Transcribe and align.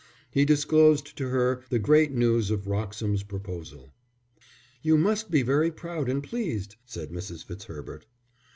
He 0.31 0.45
disclosed 0.45 1.15
to 1.19 1.29
her 1.29 1.57
now 1.61 1.67
the 1.69 1.77
great 1.77 2.11
news 2.11 2.49
of 2.49 2.65
Wroxham's 2.65 3.21
proposal. 3.21 3.91
"You 4.81 4.97
must 4.97 5.29
be 5.29 5.43
very 5.43 5.69
proud 5.71 6.09
and 6.09 6.23
pleased," 6.23 6.75
said 6.87 7.11
Mrs. 7.11 7.45
Fitzherbert. 7.45 8.07